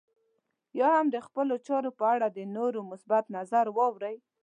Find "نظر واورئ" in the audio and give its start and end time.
3.37-4.15